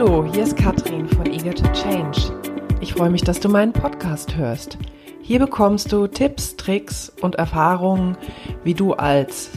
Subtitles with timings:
[0.00, 2.32] Hallo, hier ist Katrin von Eager to Change.
[2.80, 4.78] Ich freue mich, dass du meinen Podcast hörst.
[5.22, 8.16] Hier bekommst du Tipps, Tricks und Erfahrungen,
[8.62, 9.50] wie du als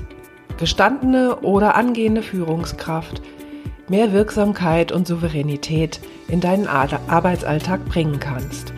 [0.57, 3.21] gestandene oder angehende Führungskraft
[3.87, 8.73] mehr Wirksamkeit und Souveränität in deinen Arbeitsalltag bringen kannst.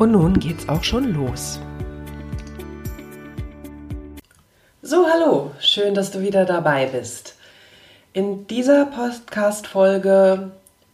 [0.00, 1.60] Und nun geht's auch schon los.
[4.82, 7.35] So, hallo, schön, dass du wieder dabei bist.
[8.16, 10.50] In dieser Podcast-Folge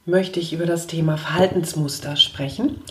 [0.07, 2.83] möchte ich über das Thema Verhaltensmuster sprechen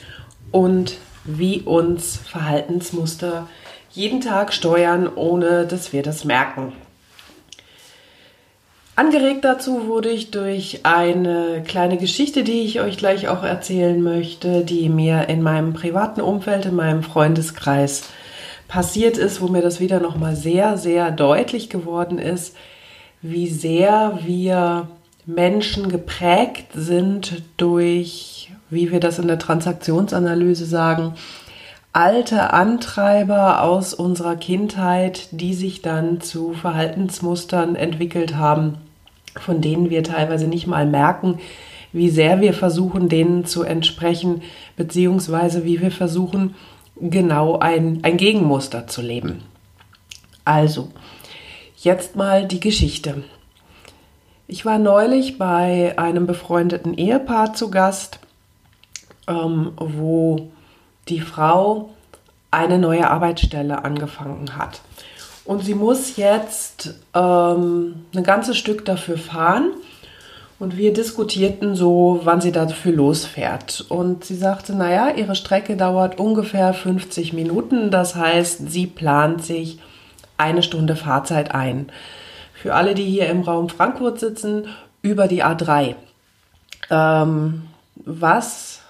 [0.52, 3.50] und wie uns Verhaltensmuster
[3.90, 6.72] jeden Tag steuern, ohne dass wir das merken.
[8.96, 14.64] Angeregt dazu wurde ich durch eine kleine Geschichte, die ich euch gleich auch erzählen möchte,
[14.64, 18.04] die mir in meinem privaten Umfeld, in meinem Freundeskreis
[18.70, 22.56] passiert ist, wo mir das wieder nochmal sehr, sehr deutlich geworden ist,
[23.22, 24.88] wie sehr wir
[25.26, 31.14] Menschen geprägt sind durch, wie wir das in der Transaktionsanalyse sagen,
[31.94, 38.78] alte Antreiber aus unserer Kindheit, die sich dann zu Verhaltensmustern entwickelt haben,
[39.40, 41.40] von denen wir teilweise nicht mal merken,
[41.94, 44.42] wie sehr wir versuchen, denen zu entsprechen,
[44.78, 46.56] beziehungsweise wie wir versuchen,
[47.00, 49.44] genau ein, ein Gegenmuster zu leben.
[50.46, 50.90] Also,
[51.84, 53.24] Jetzt mal die Geschichte.
[54.48, 58.20] Ich war neulich bei einem befreundeten Ehepaar zu Gast,
[59.28, 60.52] ähm, wo
[61.08, 61.90] die Frau
[62.52, 64.82] eine neue Arbeitsstelle angefangen hat.
[65.44, 69.72] Und sie muss jetzt ähm, ein ganzes Stück dafür fahren.
[70.60, 73.88] Und wir diskutierten so, wann sie dafür losfährt.
[73.90, 77.90] Und sie sagte, naja, ihre Strecke dauert ungefähr 50 Minuten.
[77.90, 79.80] Das heißt, sie plant sich
[80.42, 81.92] eine Stunde Fahrzeit ein.
[82.54, 84.68] Für alle, die hier im Raum Frankfurt sitzen,
[85.02, 85.96] über die A3.
[86.90, 87.64] Ähm,
[87.96, 88.82] was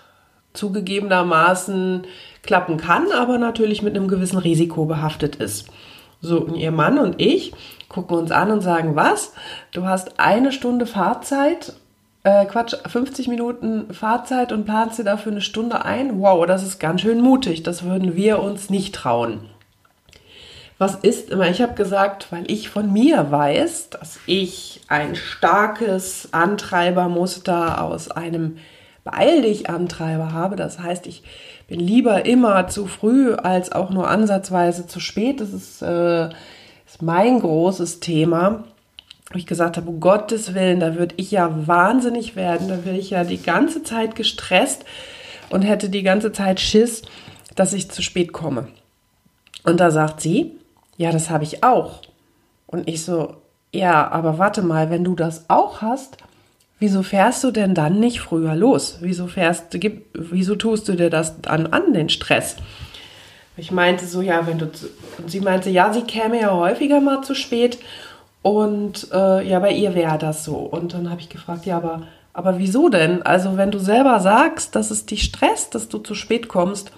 [0.53, 2.03] zugegebenermaßen
[2.43, 5.67] klappen kann, aber natürlich mit einem gewissen Risiko behaftet ist.
[6.21, 7.53] So, und ihr Mann und ich
[7.87, 9.33] gucken uns an und sagen, was?
[9.71, 11.73] Du hast eine Stunde Fahrzeit,
[12.23, 16.19] äh, Quatsch, 50 Minuten Fahrzeit und planst dir dafür eine Stunde ein?
[16.19, 17.63] Wow, das ist ganz schön mutig.
[17.63, 19.49] Das würden wir uns nicht trauen
[20.81, 21.47] was ist immer?
[21.47, 28.57] Ich habe gesagt, weil ich von mir weiß, dass ich ein starkes Antreibermuster aus einem
[29.03, 30.55] Beeil dich Antreiber habe.
[30.55, 31.21] Das heißt, ich
[31.67, 35.39] bin lieber immer zu früh als auch nur ansatzweise zu spät.
[35.39, 38.63] Das ist, äh, ist mein großes Thema.
[39.31, 42.69] Wo ich gesagt habe, um Gottes Willen, da würde ich ja wahnsinnig werden.
[42.69, 44.83] Da wäre ich ja die ganze Zeit gestresst
[45.51, 47.03] und hätte die ganze Zeit Schiss,
[47.55, 48.67] dass ich zu spät komme.
[49.63, 50.55] Und da sagt sie,
[51.01, 52.01] ja, das habe ich auch.
[52.67, 53.35] Und ich so,
[53.73, 56.17] ja, aber warte mal, wenn du das auch hast,
[56.77, 58.99] wieso fährst du denn dann nicht früher los?
[59.01, 59.79] Wieso fährst du,
[60.13, 62.57] wieso tust du dir das dann an, den Stress?
[63.57, 64.69] Ich meinte so, ja, wenn du,
[65.17, 67.79] und sie meinte, ja, sie käme ja häufiger mal zu spät
[68.43, 70.55] und äh, ja, bei ihr wäre das so.
[70.55, 73.23] Und dann habe ich gefragt, ja, aber, aber wieso denn?
[73.23, 76.91] Also, wenn du selber sagst, dass es dich stresst, dass du zu spät kommst,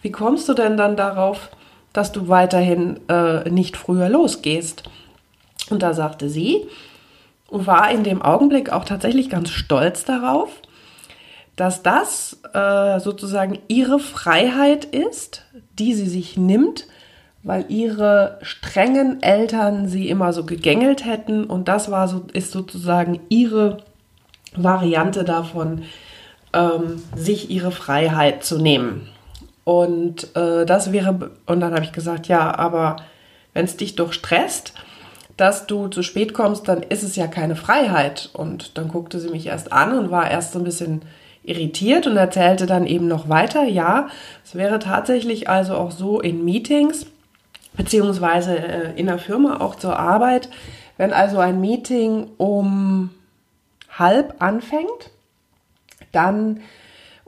[0.00, 1.50] wie kommst du denn dann darauf,
[1.92, 4.84] dass du weiterhin äh, nicht früher losgehst.
[5.70, 6.66] Und da sagte sie,
[7.50, 10.50] war in dem Augenblick auch tatsächlich ganz stolz darauf,
[11.56, 15.44] dass das äh, sozusagen ihre Freiheit ist,
[15.78, 16.86] die sie sich nimmt,
[17.42, 23.20] weil ihre strengen Eltern sie immer so gegängelt hätten und das war so ist sozusagen
[23.28, 23.78] ihre
[24.54, 25.82] Variante davon,
[26.52, 29.08] ähm, sich ihre Freiheit zu nehmen.
[29.70, 32.96] Und äh, das wäre, und dann habe ich gesagt, ja, aber
[33.54, 34.74] wenn es dich doch stresst,
[35.36, 38.30] dass du zu spät kommst, dann ist es ja keine Freiheit.
[38.32, 41.02] Und dann guckte sie mich erst an und war erst so ein bisschen
[41.44, 44.08] irritiert und erzählte dann eben noch weiter, ja,
[44.44, 47.06] es wäre tatsächlich also auch so in Meetings,
[47.74, 50.48] beziehungsweise äh, in der Firma auch zur Arbeit,
[50.96, 53.10] wenn also ein Meeting um
[53.96, 55.10] halb anfängt,
[56.10, 56.58] dann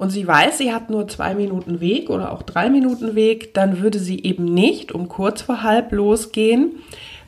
[0.02, 3.80] und sie weiß, sie hat nur zwei Minuten Weg oder auch drei Minuten Weg, dann
[3.80, 6.72] würde sie eben nicht um kurz vor halb losgehen,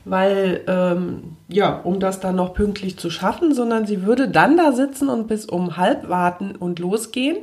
[0.03, 4.73] weil, ähm, ja, um das dann noch pünktlich zu schaffen, sondern sie würde dann da
[4.73, 7.37] sitzen und bis um halb warten und losgehen,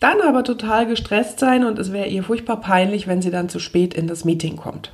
[0.00, 3.58] dann aber total gestresst sein und es wäre ihr furchtbar peinlich, wenn sie dann zu
[3.58, 4.90] spät in das Meeting kommt.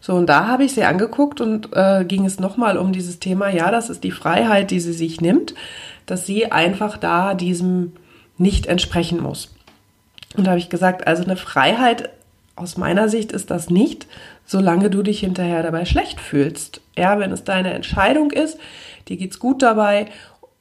[0.00, 3.48] So, und da habe ich sie angeguckt und äh, ging es nochmal um dieses Thema,
[3.48, 5.56] ja, das ist die Freiheit, die sie sich nimmt,
[6.06, 7.94] dass sie einfach da diesem
[8.38, 9.54] nicht entsprechen muss.
[10.36, 12.10] Und da habe ich gesagt, also eine Freiheit
[12.56, 14.06] aus meiner Sicht ist das nicht,
[14.44, 16.80] solange du dich hinterher dabei schlecht fühlst.
[16.96, 18.58] Ja, wenn es deine Entscheidung ist,
[19.08, 20.06] dir geht's gut dabei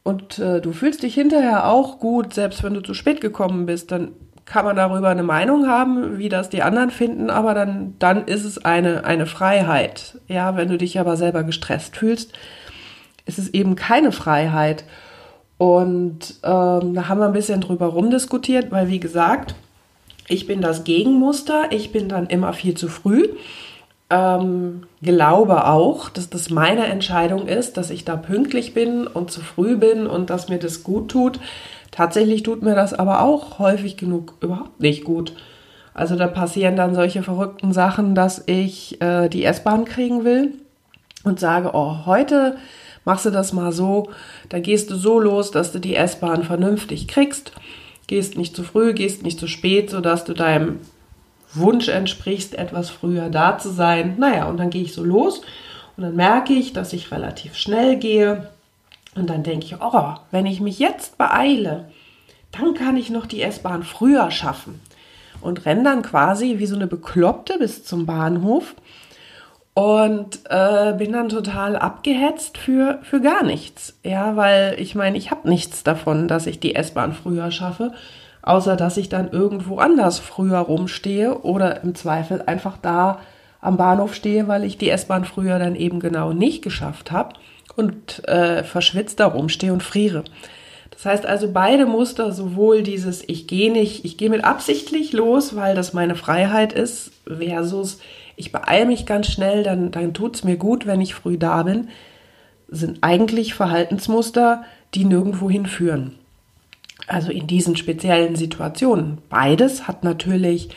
[0.03, 3.91] und äh, du fühlst dich hinterher auch gut, selbst wenn du zu spät gekommen bist,
[3.91, 4.11] dann
[4.45, 8.43] kann man darüber eine Meinung haben, wie das die anderen finden, aber dann, dann ist
[8.43, 10.19] es eine, eine Freiheit.
[10.27, 12.33] Ja, wenn du dich aber selber gestresst fühlst,
[13.25, 14.83] ist es eben keine Freiheit.
[15.63, 19.55] Und ähm, da haben wir ein bisschen drüber rumdiskutiert, weil wie gesagt,
[20.27, 23.29] ich bin das Gegenmuster, ich bin dann immer viel zu früh.
[24.09, 29.39] Ähm, glaube auch, dass das meine Entscheidung ist, dass ich da pünktlich bin und zu
[29.39, 31.39] früh bin und dass mir das gut tut.
[31.91, 35.33] Tatsächlich tut mir das aber auch häufig genug überhaupt nicht gut.
[35.93, 40.55] Also da passieren dann solche verrückten Sachen, dass ich äh, die S-Bahn kriegen will
[41.23, 42.57] und sage, oh, heute
[43.05, 44.09] machst du das mal so,
[44.49, 47.51] da gehst du so los, dass du die S-Bahn vernünftig kriegst,
[48.07, 50.79] gehst nicht zu früh, gehst nicht zu spät, sodass du deinem
[51.53, 54.15] Wunsch entsprichst, etwas früher da zu sein.
[54.17, 55.41] Naja, und dann gehe ich so los
[55.95, 58.49] und dann merke ich, dass ich relativ schnell gehe.
[59.15, 61.89] Und dann denke ich, oh, wenn ich mich jetzt beeile,
[62.51, 64.79] dann kann ich noch die S-Bahn früher schaffen.
[65.41, 68.75] Und renne dann quasi wie so eine Bekloppte bis zum Bahnhof
[69.73, 73.97] und äh, bin dann total abgehetzt für, für gar nichts.
[74.03, 77.93] Ja, weil ich meine, ich habe nichts davon, dass ich die S-Bahn früher schaffe,
[78.43, 83.19] außer dass ich dann irgendwo anders früher rumstehe oder im Zweifel einfach da
[83.61, 87.35] am Bahnhof stehe, weil ich die S-Bahn früher dann eben genau nicht geschafft habe
[87.75, 90.23] und äh, verschwitzt da rumstehe und friere.
[90.91, 95.55] Das heißt also beide Muster, sowohl dieses ich gehe nicht, ich gehe mit absichtlich los,
[95.55, 97.99] weil das meine Freiheit ist, versus
[98.35, 101.63] ich beeile mich ganz schnell, dann, dann tut es mir gut, wenn ich früh da
[101.63, 101.89] bin,
[102.67, 104.63] sind eigentlich Verhaltensmuster,
[104.93, 106.15] die nirgendwo hinführen.
[107.07, 109.19] Also in diesen speziellen Situationen.
[109.29, 110.69] Beides hat natürlich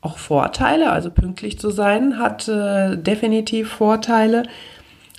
[0.00, 4.44] auch Vorteile, also pünktlich zu sein hat äh, definitiv Vorteile.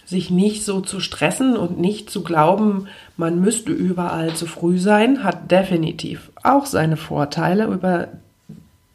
[0.05, 2.87] Sich nicht so zu stressen und nicht zu glauben,
[3.17, 7.65] man müsste überall zu früh sein, hat definitiv auch seine Vorteile.
[7.65, 8.09] Über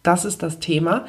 [0.05, 1.06] das ist das Thema.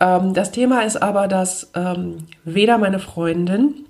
[0.00, 3.86] Ähm, das Thema ist aber, dass ähm, weder meine Freundin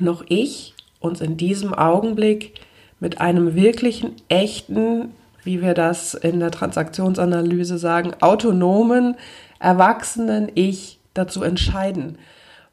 [0.00, 2.54] noch ich uns in diesem Augenblick
[3.00, 5.12] mit einem wirklichen, echten,
[5.42, 9.16] wie wir das in der Transaktionsanalyse sagen, autonomen,
[9.58, 12.16] erwachsenen Ich dazu entscheiden,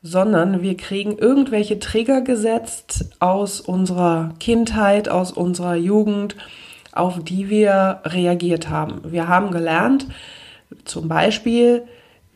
[0.02, 6.36] sondern wir kriegen irgendwelche Trigger gesetzt aus unserer Kindheit, aus unserer Jugend,
[6.94, 9.02] auf die wir reagiert haben.
[9.12, 10.08] Wir haben gelernt,
[10.86, 11.84] zum Beispiel,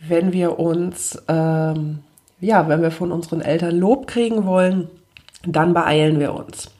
[0.07, 1.99] wenn wir uns, ähm,
[2.39, 4.89] ja, wenn wir von unseren Eltern Lob kriegen wollen,
[5.45, 6.71] dann beeilen wir uns.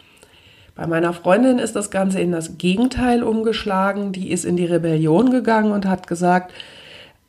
[0.76, 4.12] Bei meiner Freundin ist das Ganze in das Gegenteil umgeschlagen.
[4.12, 6.52] Die ist in die Rebellion gegangen und hat gesagt,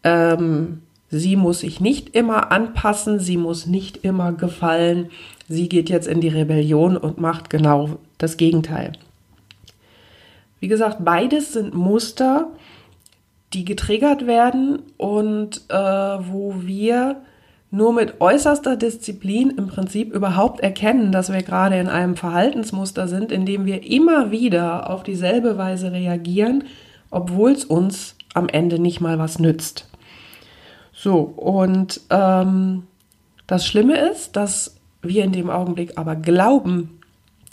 [0.03, 5.11] ähm, sie muss sich nicht immer anpassen, sie muss nicht immer gefallen.
[5.49, 8.93] Sie geht jetzt in die Rebellion und macht genau das Gegenteil.
[10.61, 12.49] Wie gesagt, beides sind Muster,
[13.55, 17.23] die getriggert werden und äh, wo wir
[17.71, 23.33] nur mit äußerster Disziplin im Prinzip überhaupt erkennen, dass wir gerade in einem Verhaltensmuster sind,
[23.33, 26.65] in dem wir immer wieder auf dieselbe Weise reagieren,
[27.11, 29.89] obwohl es uns am Ende nicht mal was nützt.
[30.93, 32.85] So, und ähm,
[33.47, 37.01] das Schlimme ist, dass wir in dem Augenblick aber glauben,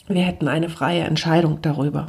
[0.08, 2.08] wir hätten eine freie Entscheidung darüber.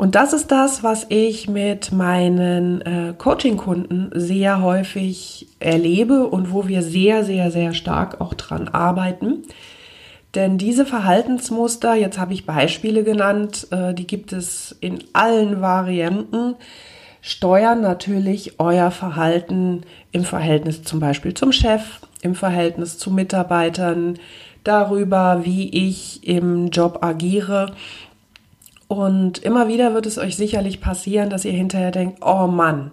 [0.00, 6.66] Und das ist das, was ich mit meinen äh, Coaching-Kunden sehr häufig erlebe und wo
[6.66, 9.42] wir sehr, sehr, sehr stark auch dran arbeiten.
[10.34, 16.54] Denn diese Verhaltensmuster, jetzt habe ich Beispiele genannt, äh, die gibt es in allen Varianten,
[17.20, 24.18] steuern natürlich euer Verhalten im Verhältnis zum Beispiel zum Chef, im Verhältnis zu Mitarbeitern,
[24.64, 27.74] darüber, wie ich im Job agiere
[28.90, 32.90] und immer wieder wird es euch sicherlich passieren, dass ihr hinterher denkt, oh Mann,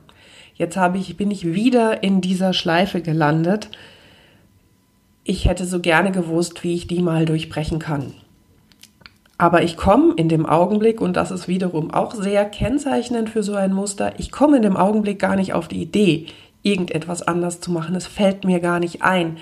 [0.53, 3.71] jetzt habe ich, bin ich wieder in dieser Schleife gelandet.
[5.23, 8.13] Ich hätte so gerne gewusst, wie ich die mal durchbrechen kann.
[9.39, 13.55] Aber ich komme in dem Augenblick, und das ist wiederum auch sehr kennzeichnend für so
[13.55, 16.27] ein Muster, ich komme in dem Augenblick gar nicht auf die Idee,
[16.61, 17.95] irgendetwas anders zu machen.
[17.95, 19.37] Es fällt mir gar nicht ein.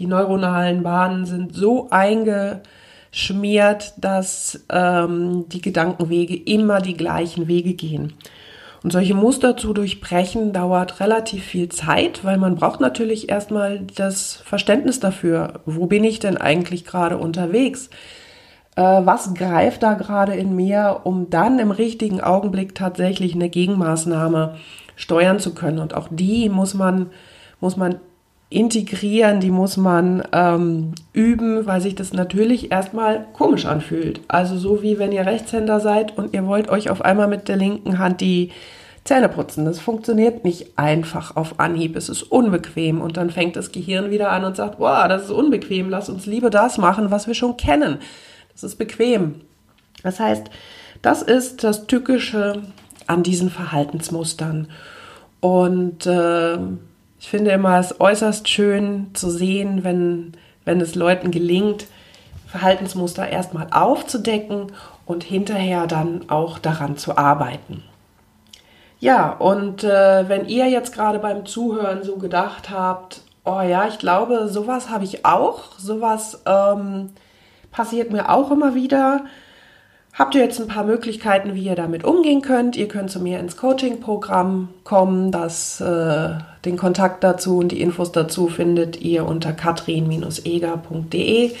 [0.00, 2.60] Die neuronalen Bahnen sind so einge,
[3.12, 8.14] schmiert, dass ähm, die Gedankenwege immer die gleichen Wege gehen.
[8.82, 14.42] Und solche Muster zu durchbrechen dauert relativ viel Zeit, weil man braucht natürlich erstmal das
[14.44, 17.90] Verständnis dafür, wo bin ich denn eigentlich gerade unterwegs?
[18.74, 24.56] Äh, was greift da gerade in mir, um dann im richtigen Augenblick tatsächlich eine Gegenmaßnahme
[24.96, 25.78] steuern zu können?
[25.78, 27.10] Und auch die muss man,
[27.60, 28.00] muss man
[28.54, 34.20] integrieren, die muss man ähm, üben, weil sich das natürlich erstmal komisch anfühlt.
[34.28, 37.56] Also so wie wenn ihr Rechtshänder seid und ihr wollt euch auf einmal mit der
[37.56, 38.50] linken Hand die
[39.04, 39.64] Zähne putzen.
[39.64, 41.96] Das funktioniert nicht einfach auf Anhieb.
[41.96, 45.30] Es ist unbequem und dann fängt das Gehirn wieder an und sagt, boah, das ist
[45.30, 47.98] unbequem, lass uns lieber das machen, was wir schon kennen.
[48.52, 49.40] Das ist bequem.
[50.02, 50.50] Das heißt,
[51.00, 52.62] das ist das Tückische
[53.06, 54.68] an diesen Verhaltensmustern.
[55.40, 56.58] Und äh,
[57.22, 60.32] ich finde immer es äußerst schön zu sehen, wenn,
[60.64, 61.86] wenn es Leuten gelingt,
[62.48, 64.72] Verhaltensmuster erstmal aufzudecken
[65.06, 67.84] und hinterher dann auch daran zu arbeiten.
[68.98, 73.98] Ja, und äh, wenn ihr jetzt gerade beim Zuhören so gedacht habt, oh ja, ich
[73.98, 77.10] glaube, sowas habe ich auch, sowas ähm,
[77.70, 79.26] passiert mir auch immer wieder,
[80.12, 82.76] habt ihr jetzt ein paar Möglichkeiten, wie ihr damit umgehen könnt.
[82.76, 85.32] Ihr könnt zu mir ins Coaching-Programm kommen.
[85.32, 91.52] Das, äh, den Kontakt dazu und die Infos dazu findet ihr unter katrin-eger.de.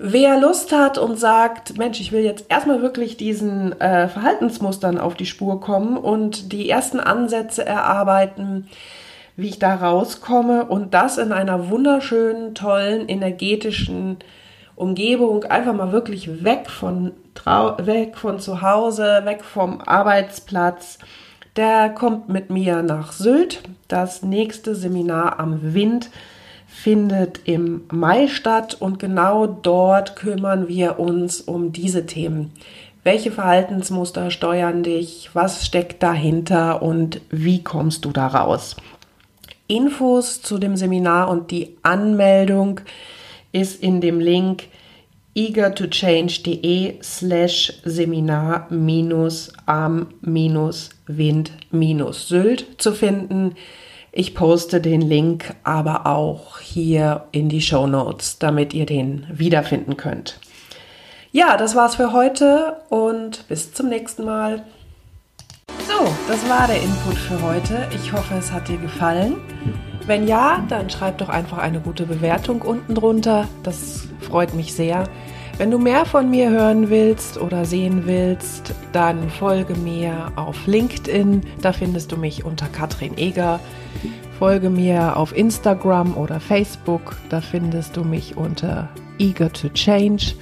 [0.00, 5.16] Wer Lust hat und sagt, Mensch, ich will jetzt erstmal wirklich diesen äh, Verhaltensmustern auf
[5.16, 8.68] die Spur kommen und die ersten Ansätze erarbeiten,
[9.34, 14.18] wie ich da rauskomme und das in einer wunderschönen, tollen, energetischen
[14.76, 17.10] Umgebung, einfach mal wirklich weg von,
[17.46, 20.98] weg von zu Hause, weg vom Arbeitsplatz,
[21.56, 23.62] der kommt mit mir nach Sylt.
[23.88, 26.10] Das nächste Seminar am Wind
[26.66, 32.52] findet im Mai statt und genau dort kümmern wir uns um diese Themen.
[33.02, 35.30] Welche Verhaltensmuster steuern dich?
[35.32, 38.76] Was steckt dahinter und wie kommst du da raus?
[39.66, 42.80] Infos zu dem Seminar und die Anmeldung
[43.52, 44.64] ist in dem Link
[45.38, 53.54] eagertochange.de slash Seminar minus am minus Wind minus Sylt zu finden.
[54.10, 59.96] Ich poste den Link aber auch hier in die Show Notes, damit ihr den wiederfinden
[59.96, 60.40] könnt.
[61.30, 64.64] Ja, das war's für heute und bis zum nächsten Mal.
[65.86, 67.86] So, das war der Input für heute.
[67.94, 69.36] Ich hoffe, es hat dir gefallen.
[70.08, 73.46] Wenn ja, dann schreib doch einfach eine gute Bewertung unten drunter.
[73.62, 75.04] Das freut mich sehr.
[75.58, 81.42] Wenn du mehr von mir hören willst oder sehen willst, dann folge mir auf LinkedIn.
[81.60, 83.60] Da findest du mich unter Katrin Eger.
[84.38, 87.16] Folge mir auf Instagram oder Facebook.
[87.28, 88.88] Da findest du mich unter
[89.18, 90.32] Eager to Change.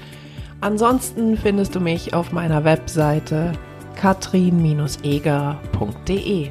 [0.60, 3.50] Ansonsten findest du mich auf meiner Webseite
[3.96, 6.50] katrin-eger.de.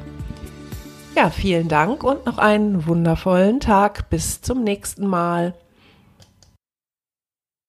[1.16, 4.10] Ja, vielen Dank und noch einen wundervollen Tag.
[4.10, 5.54] Bis zum nächsten Mal.